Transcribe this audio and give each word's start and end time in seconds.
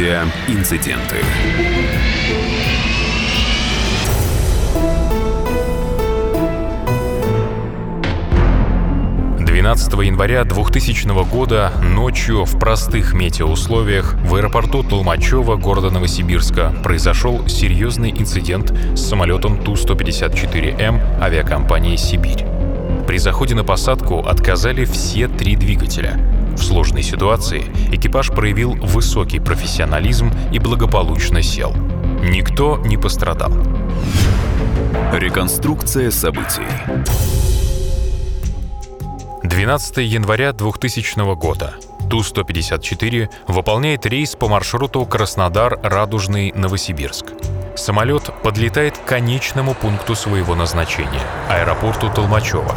Авиаинциденты. 0.00 1.16
12 9.36 9.92
января 9.92 10.44
2000 10.44 11.30
года 11.30 11.70
ночью 11.82 12.46
в 12.46 12.58
простых 12.58 13.12
метеоусловиях 13.12 14.14
в 14.24 14.36
аэропорту 14.36 14.82
Толмачева 14.82 15.56
города 15.56 15.90
Новосибирска 15.90 16.72
произошел 16.82 17.46
серьезный 17.46 18.10
инцидент 18.10 18.72
с 18.94 19.00
самолетом 19.00 19.62
Ту-154М 19.62 21.20
авиакомпании 21.20 21.96
«Сибирь». 21.96 22.46
При 23.06 23.18
заходе 23.18 23.54
на 23.54 23.64
посадку 23.64 24.20
отказали 24.20 24.86
все 24.86 25.28
три 25.28 25.56
двигателя. 25.56 26.39
В 26.56 26.62
сложной 26.62 27.02
ситуации 27.02 27.64
экипаж 27.92 28.30
проявил 28.30 28.74
высокий 28.74 29.40
профессионализм 29.40 30.32
и 30.52 30.58
благополучно 30.58 31.42
сел. 31.42 31.74
Никто 32.22 32.78
не 32.78 32.96
пострадал. 32.96 33.52
Реконструкция 35.12 36.10
событий. 36.10 36.66
12 39.42 39.98
января 39.98 40.52
2000 40.52 41.34
года. 41.34 41.74
Ту-154 42.08 43.28
выполняет 43.48 44.06
рейс 44.06 44.36
по 44.36 44.48
маршруту 44.48 45.04
Краснодар-Радужный-Новосибирск. 45.04 47.26
Самолет 47.76 48.30
подлетает 48.42 48.96
к 48.98 49.04
конечному 49.04 49.74
пункту 49.74 50.14
своего 50.14 50.54
назначения– 50.54 51.26
аэропорту 51.48 52.08
Толмачева. 52.14 52.74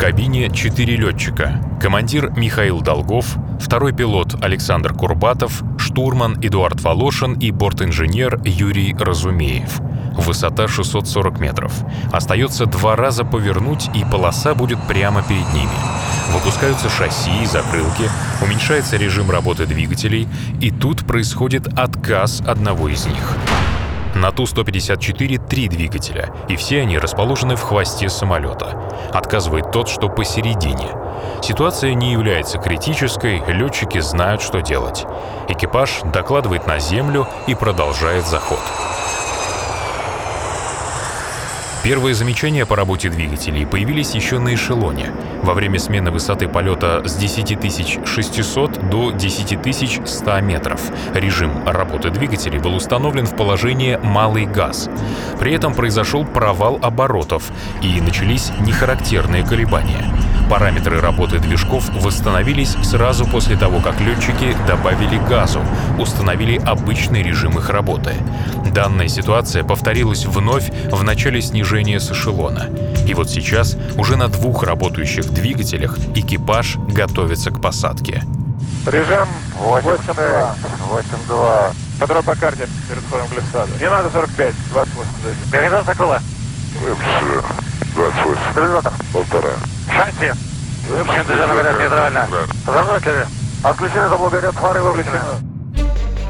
Кабине 0.00 0.48
четыре 0.48 0.96
летчика. 0.96 1.62
Командир 1.78 2.30
Михаил 2.30 2.80
Долгов, 2.80 3.36
второй 3.60 3.92
пилот 3.92 4.42
Александр 4.42 4.94
Курбатов, 4.94 5.62
штурман 5.78 6.38
Эдуард 6.40 6.80
Волошин 6.80 7.34
и 7.34 7.50
бортинженер 7.50 8.40
Юрий 8.42 8.96
Разумеев. 8.98 9.78
Высота 10.16 10.68
640 10.68 11.38
метров. 11.38 11.74
Остается 12.10 12.64
два 12.64 12.96
раза 12.96 13.26
повернуть, 13.26 13.90
и 13.94 14.02
полоса 14.10 14.54
будет 14.54 14.78
прямо 14.88 15.22
перед 15.22 15.52
ними. 15.52 15.68
Выпускаются 16.32 16.88
шасси 16.88 17.42
и 17.42 17.46
закрылки, 17.46 18.08
уменьшается 18.40 18.96
режим 18.96 19.30
работы 19.30 19.66
двигателей, 19.66 20.26
и 20.62 20.70
тут 20.70 21.06
происходит 21.06 21.78
отказ 21.78 22.40
одного 22.46 22.88
из 22.88 23.04
них. 23.04 23.36
На 24.20 24.32
Ту-154 24.32 25.48
три 25.48 25.66
двигателя, 25.66 26.28
и 26.46 26.56
все 26.56 26.82
они 26.82 26.98
расположены 26.98 27.56
в 27.56 27.62
хвосте 27.62 28.10
самолета. 28.10 28.78
Отказывает 29.14 29.72
тот, 29.72 29.88
что 29.88 30.10
посередине. 30.10 30.90
Ситуация 31.42 31.94
не 31.94 32.12
является 32.12 32.58
критической, 32.58 33.42
летчики 33.46 33.98
знают, 34.00 34.42
что 34.42 34.60
делать. 34.60 35.06
Экипаж 35.48 36.02
докладывает 36.12 36.66
на 36.66 36.78
землю 36.78 37.26
и 37.46 37.54
продолжает 37.54 38.26
заход. 38.26 38.60
Первые 41.82 42.14
замечания 42.14 42.66
по 42.66 42.76
работе 42.76 43.08
двигателей 43.08 43.64
появились 43.64 44.14
еще 44.14 44.38
на 44.38 44.54
эшелоне, 44.54 45.12
во 45.42 45.54
время 45.54 45.78
смены 45.78 46.10
высоты 46.10 46.46
полета 46.46 47.02
с 47.06 47.16
10 47.16 48.06
600 48.06 48.90
до 48.90 49.12
10 49.12 50.06
100 50.06 50.40
метров. 50.42 50.82
Режим 51.14 51.66
работы 51.66 52.10
двигателей 52.10 52.58
был 52.58 52.74
установлен 52.74 53.24
в 53.24 53.34
положении 53.34 53.98
«малый 54.02 54.44
газ». 54.44 54.90
При 55.38 55.54
этом 55.54 55.72
произошел 55.72 56.26
провал 56.26 56.78
оборотов 56.82 57.50
и 57.80 57.98
начались 58.02 58.50
нехарактерные 58.60 59.42
колебания. 59.42 60.04
Параметры 60.50 61.00
работы 61.00 61.38
движков 61.38 61.88
восстановились 61.90 62.76
сразу 62.82 63.24
после 63.24 63.56
того, 63.56 63.78
как 63.78 64.00
летчики 64.00 64.56
добавили 64.66 65.16
газу, 65.16 65.64
установили 65.96 66.60
обычный 66.66 67.22
режим 67.22 67.56
их 67.56 67.70
работы. 67.70 68.14
Данная 68.74 69.06
ситуация 69.06 69.62
повторилась 69.62 70.26
вновь 70.26 70.68
в 70.90 71.04
начале 71.04 71.40
снижения 71.40 72.00
с 72.00 72.10
эшелона. 72.10 72.68
И 73.06 73.14
вот 73.14 73.30
сейчас 73.30 73.76
уже 73.96 74.16
на 74.16 74.26
двух 74.26 74.64
работающих 74.64 75.30
двигателях 75.30 75.96
экипаж 76.16 76.78
готовится 76.88 77.52
к 77.52 77.60
посадке. 77.60 78.24
Режим 78.86 79.28
8.2. 79.56 80.54
8.2. 81.28 81.74
Подробно 82.00 82.34
по 82.34 82.40
карте 82.40 82.66
перед 82.88 83.02
входом 83.04 83.28
в 83.28 83.34
глиссаду. 83.34 83.70
Не 83.78 83.88
надо 83.88 84.10
45, 84.10 84.54
28. 84.72 85.10
Передан 85.52 85.84
Сокола. 85.84 86.18
МС 86.74 86.98
28. 87.94 88.36
Стабилизатор. 88.50 88.92
Полтора. 89.12 89.50
Шасси. 89.86 90.32
Выпущен 90.88 91.24
нейтрально. 91.78 92.28
Отключены 93.62 94.08
заблок 94.08 94.32
горят, 94.32 94.54
фары 94.54 94.80
выключены. 94.82 95.18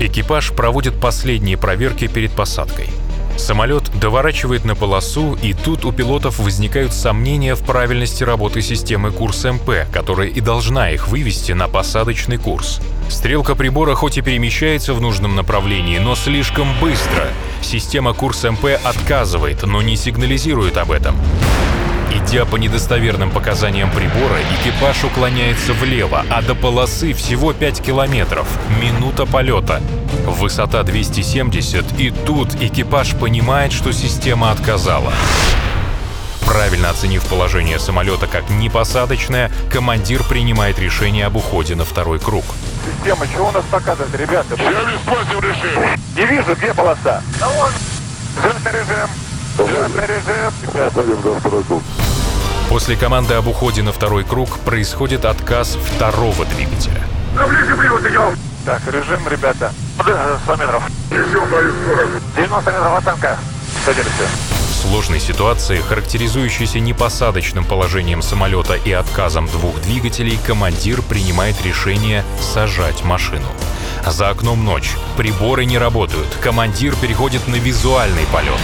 Экипаж 0.00 0.52
проводит 0.52 1.00
последние 1.00 1.56
проверки 1.56 2.08
перед 2.08 2.32
посадкой. 2.32 2.90
Самолет 3.36 3.84
доворачивает 3.98 4.64
на 4.64 4.74
полосу, 4.74 5.38
и 5.40 5.54
тут 5.54 5.84
у 5.84 5.92
пилотов 5.92 6.38
возникают 6.38 6.92
сомнения 6.92 7.54
в 7.54 7.64
правильности 7.64 8.24
работы 8.24 8.60
системы 8.60 9.10
курс 9.10 9.44
МП, 9.44 9.90
которая 9.92 10.28
и 10.28 10.40
должна 10.40 10.90
их 10.90 11.08
вывести 11.08 11.52
на 11.52 11.68
посадочный 11.68 12.36
курс. 12.36 12.80
Стрелка 13.08 13.54
прибора 13.54 13.94
хоть 13.94 14.18
и 14.18 14.22
перемещается 14.22 14.92
в 14.92 15.00
нужном 15.00 15.34
направлении, 15.34 15.98
но 15.98 16.14
слишком 16.14 16.68
быстро. 16.80 17.28
Система 17.62 18.12
курс 18.12 18.44
МП 18.44 18.66
отказывает, 18.84 19.62
но 19.62 19.80
не 19.80 19.96
сигнализирует 19.96 20.76
об 20.76 20.90
этом. 20.90 21.16
Идя 22.32 22.46
по 22.46 22.56
недостоверным 22.56 23.30
показаниям 23.30 23.90
прибора, 23.90 24.38
экипаж 24.62 25.04
уклоняется 25.04 25.74
влево, 25.74 26.24
а 26.30 26.40
до 26.40 26.54
полосы 26.54 27.12
всего 27.12 27.52
5 27.52 27.82
километров. 27.82 28.48
Минута 28.80 29.26
полета. 29.26 29.82
Высота 30.24 30.82
270, 30.82 32.00
и 32.00 32.10
тут 32.10 32.54
экипаж 32.54 33.14
понимает, 33.16 33.72
что 33.72 33.92
система 33.92 34.50
отказала. 34.50 35.12
Правильно 36.46 36.88
оценив 36.88 37.22
положение 37.26 37.78
самолета 37.78 38.26
как 38.26 38.48
непосадочное, 38.48 39.50
командир 39.70 40.22
принимает 40.22 40.78
решение 40.78 41.26
об 41.26 41.36
уходе 41.36 41.74
на 41.74 41.84
второй 41.84 42.18
круг. 42.18 42.46
Система, 42.96 43.26
чего 43.28 43.48
у 43.48 43.52
нас 43.52 43.64
показывает, 43.70 44.18
ребята? 44.18 44.56
Я 44.56 44.90
не 44.90 44.96
спросил 45.04 45.38
решение. 45.38 45.98
Не 46.16 46.24
вижу, 46.24 46.54
где 46.54 46.72
полоса. 46.72 47.20
Да 47.38 47.48
вон. 47.50 47.70
Взлетный 48.38 48.72
режим. 48.72 49.10
Взлетный 49.58 50.06
режим. 50.06 51.40
Круг. 51.68 51.82
После 52.72 52.96
команды 52.96 53.34
об 53.34 53.48
уходе 53.48 53.82
на 53.82 53.92
второй 53.92 54.24
круг 54.24 54.58
происходит 54.60 55.26
отказ 55.26 55.76
второго 55.76 56.46
двигателя. 56.46 57.06
На 57.36 57.46
ближний 57.46 57.74
привод 57.74 58.00
идем. 58.06 58.34
Так, 58.64 58.80
режим, 58.86 59.28
ребята. 59.28 59.74
100 60.00 60.56
метров. 60.56 60.82
Несем 61.10 61.50
даю 61.50 61.70
скорость. 61.70 62.34
90 62.34 62.70
метров 62.70 62.96
оценка. 62.96 63.38
Садимся. 63.84 64.10
В 64.70 64.88
сложной 64.88 65.20
ситуации, 65.20 65.82
характеризующейся 65.82 66.80
непосадочным 66.80 67.66
положением 67.66 68.22
самолета 68.22 68.76
и 68.76 68.90
отказом 68.90 69.48
двух 69.48 69.78
двигателей, 69.82 70.38
командир 70.46 71.02
принимает 71.02 71.62
решение 71.62 72.24
сажать 72.40 73.04
машину. 73.04 73.48
За 74.06 74.30
окном 74.30 74.64
ночь, 74.64 74.92
приборы 75.18 75.66
не 75.66 75.76
работают, 75.76 76.28
командир 76.40 76.96
переходит 76.96 77.46
на 77.48 77.56
визуальный 77.56 78.24
полет. 78.32 78.60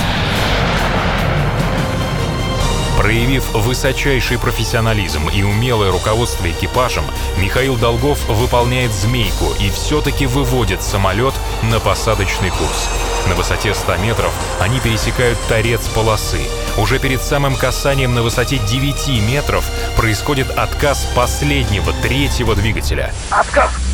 Проявив 3.09 3.51
высочайший 3.55 4.39
профессионализм 4.39 5.31
и 5.31 5.43
умелое 5.43 5.91
руководство 5.91 6.51
экипажем, 6.51 7.05
Михаил 7.39 7.79
Долгов 7.79 8.23
выполняет 8.29 8.93
«змейку» 8.93 9.55
и 9.59 9.71
все-таки 9.71 10.27
выводит 10.27 10.83
самолет 10.83 11.33
на 11.63 11.81
посадочный 11.81 12.51
курс. 12.51 12.91
На 13.27 13.35
высоте 13.35 13.73
100 13.73 13.97
метров 13.97 14.31
они 14.61 14.79
пересекают 14.81 15.39
торец 15.49 15.89
полосы. 15.89 16.43
Уже 16.77 16.99
перед 16.99 17.23
самым 17.23 17.57
касанием 17.57 18.15
на 18.15 18.23
высоте 18.23 18.59
9 18.59 19.23
метров 19.27 19.65
происходит 19.97 20.51
отказ 20.51 21.09
последнего, 21.17 21.95
третьего 22.03 22.55
двигателя. 22.55 23.15
Отказ. 23.31 23.88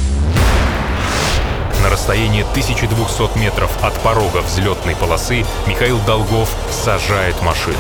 На 1.85 1.91
расстоянии 1.91 2.41
1200 2.41 3.39
метров 3.39 3.71
от 3.85 3.93
порога 4.01 4.39
взлетной 4.39 4.97
полосы 4.97 5.45
Михаил 5.67 5.99
Долгов 6.07 6.49
сажает 6.71 7.43
машину. 7.43 7.77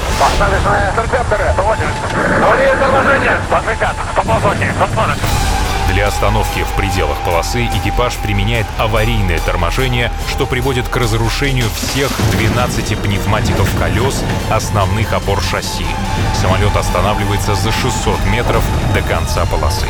Для 5.89 6.09
остановки 6.09 6.65
в 6.65 6.77
пределах 6.77 7.17
полосы 7.25 7.65
экипаж 7.65 8.17
применяет 8.17 8.67
аварийное 8.79 9.39
торможение, 9.39 10.13
что 10.29 10.45
приводит 10.45 10.87
к 10.87 10.97
разрушению 10.97 11.71
всех 11.71 12.11
12 12.33 12.99
пневматиков 12.99 13.71
колес 13.79 14.23
основных 14.51 15.15
опор 15.15 15.41
шасси. 15.41 15.87
Самолет 16.35 16.77
останавливается 16.77 17.55
за 17.55 17.73
600 17.73 18.27
метров 18.27 18.63
до 18.93 19.01
конца 19.01 19.47
полосы. 19.47 19.87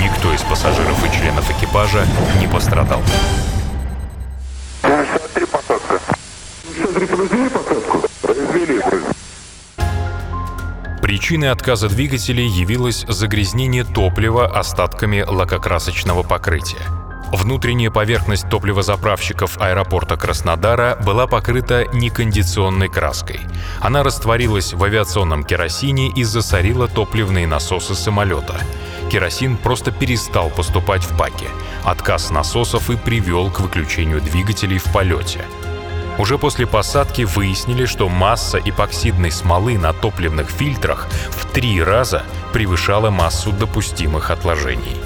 Никто 0.00 0.32
из 0.32 0.42
пассажиров 0.42 0.98
и 1.04 1.16
членов 1.16 1.48
экипажа 1.48 2.04
не 2.40 2.48
пострадал. 2.48 3.02
63 7.02 7.06
произвели 7.06 7.48
посадку? 7.48 8.02
Произвели. 8.22 8.80
Причиной 11.00 11.50
отказа 11.50 11.88
двигателей 11.88 12.46
явилось 12.46 13.04
загрязнение 13.08 13.84
топлива 13.84 14.46
остатками 14.46 15.24
лакокрасочного 15.26 16.22
покрытия. 16.22 16.82
Внутренняя 17.32 17.90
поверхность 17.90 18.48
топливозаправщиков 18.50 19.58
аэропорта 19.58 20.16
Краснодара 20.16 20.98
была 21.04 21.26
покрыта 21.26 21.86
некондиционной 21.92 22.88
краской. 22.88 23.40
Она 23.80 24.02
растворилась 24.02 24.74
в 24.74 24.84
авиационном 24.84 25.42
керосине 25.42 26.10
и 26.10 26.24
засорила 26.24 26.88
топливные 26.88 27.46
насосы 27.46 27.94
самолета. 27.94 28.60
Керосин 29.10 29.56
просто 29.56 29.92
перестал 29.92 30.50
поступать 30.50 31.02
в 31.02 31.16
баки. 31.16 31.48
Отказ 31.84 32.30
насосов 32.30 32.90
и 32.90 32.96
привел 32.96 33.50
к 33.50 33.60
выключению 33.60 34.20
двигателей 34.20 34.78
в 34.78 34.84
полете. 34.92 35.44
Уже 36.22 36.38
после 36.38 36.68
посадки 36.68 37.22
выяснили, 37.22 37.84
что 37.84 38.08
масса 38.08 38.60
эпоксидной 38.64 39.32
смолы 39.32 39.76
на 39.76 39.92
топливных 39.92 40.48
фильтрах 40.50 41.08
в 41.30 41.50
три 41.50 41.82
раза 41.82 42.22
превышала 42.52 43.10
массу 43.10 43.50
допустимых 43.50 44.30
отложений. 44.30 44.98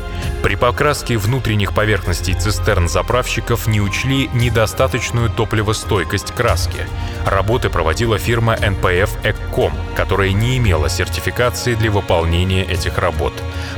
При 0.43 0.57
покраске 0.57 1.17
внутренних 1.17 1.73
поверхностей 1.73 2.35
цистерн 2.35 2.87
заправщиков 2.87 3.67
не 3.67 3.81
учли 3.81 4.29
недостаточную 4.35 5.31
топливостойкость 5.31 6.33
краски. 6.33 6.87
Работы 7.25 7.71
проводила 7.71 8.19
фирма 8.19 8.55
NPF 8.55 9.09
Экком, 9.31 9.73
которая 9.97 10.31
не 10.31 10.59
имела 10.59 10.89
сертификации 10.89 11.75
для 11.75 11.91
выполнения 11.91 12.65
этих 12.65 12.99
работ. 12.99 13.33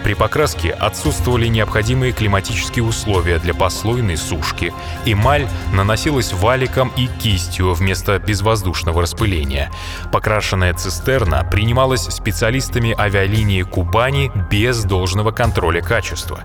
При 0.04 0.12
покраске 0.12 0.70
отсутствовали 0.70 1.46
необходимые 1.46 2.12
климатические 2.12 2.84
условия 2.84 3.38
для 3.38 3.54
послойной 3.54 4.18
сушки. 4.18 4.74
Эмаль 5.06 5.48
наносилась 5.72 6.34
валиком 6.34 6.92
и 6.96 7.06
кистью 7.06 7.72
вместо 7.72 8.18
безвоздушного 8.18 9.02
распыления. 9.02 9.70
Покрашенная 10.12 10.74
цистерна 10.74 11.48
принималась 11.50 12.02
специалистами 12.02 12.94
авиалинии 12.98 13.62
Кубани 13.62 14.30
без 14.50 14.84
должного 14.84 15.30
контроля 15.30 15.80
качества. 15.80 16.40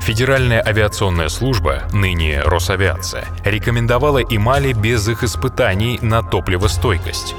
Федеральная 0.00 0.60
авиационная 0.66 1.28
служба, 1.28 1.84
ныне 1.92 2.40
Росавиация, 2.42 3.24
рекомендовала 3.44 4.18
эмали 4.18 4.72
без 4.72 5.06
их 5.06 5.22
испытаний 5.22 6.00
на 6.02 6.22
топливостойкость. 6.22 7.36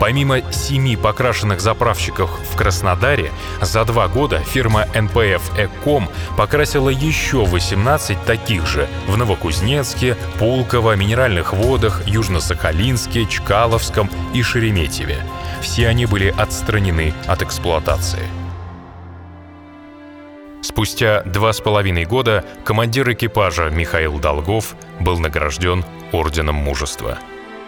Помимо 0.00 0.52
семи 0.52 0.96
покрашенных 0.96 1.60
заправщиков 1.60 2.30
в 2.30 2.56
Краснодаре, 2.56 3.30
за 3.60 3.84
два 3.84 4.08
года 4.08 4.38
фирма 4.40 4.86
NPF 4.94 5.42
Эком 5.56 6.08
покрасила 6.36 6.88
еще 6.88 7.44
18 7.44 8.24
таких 8.24 8.66
же 8.66 8.88
в 9.06 9.16
Новокузнецке, 9.16 10.16
Пулково, 10.38 10.96
Минеральных 10.96 11.52
водах, 11.52 12.02
Южно-Сахалинске, 12.06 13.26
Чкаловском 13.26 14.10
и 14.34 14.42
Шереметьеве. 14.42 15.18
Все 15.62 15.88
они 15.88 16.06
были 16.06 16.34
отстранены 16.36 17.14
от 17.26 17.42
эксплуатации. 17.42 18.26
Спустя 20.60 21.22
два 21.24 21.52
с 21.52 21.60
половиной 21.60 22.04
года 22.04 22.44
командир 22.64 23.12
экипажа 23.12 23.70
Михаил 23.70 24.18
Долгов 24.18 24.74
был 24.98 25.18
награжден 25.18 25.84
Орденом 26.10 26.56
Мужества. 26.56 27.18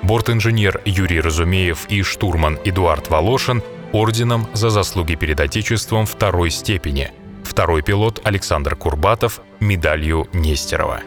Бортинженер 0.03 0.81
Юрий 0.85 1.21
Разумеев 1.21 1.87
и 1.89 2.03
штурман 2.03 2.59
Эдуард 2.65 3.09
Волошин 3.11 3.63
орденом 3.93 4.47
за 4.53 4.71
заслуги 4.71 5.15
перед 5.15 5.41
Отечеством 5.41 6.07
второй 6.07 6.51
степени. 6.51 7.11
Второй 7.45 7.83
пилот 7.83 8.21
Александр 8.25 8.77
Курбатов 8.77 9.41
медалью 9.61 10.29
Нестерова. 10.33 11.01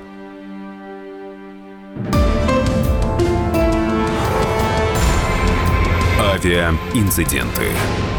Авиаинциденты. 6.19 6.89
инциденты 6.93 8.18